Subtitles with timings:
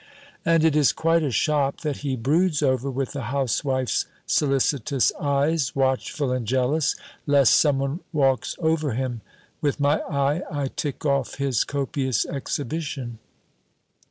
[0.43, 5.75] And it is quite a shop that he broods over with a housewife's solicitous eyes,
[5.75, 6.95] watchful and jealous,
[7.27, 9.21] lest some one walks over him.
[9.61, 13.19] With my eye I tick off his copious exhibition.